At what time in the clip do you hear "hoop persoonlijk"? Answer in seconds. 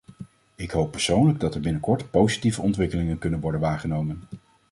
0.71-1.39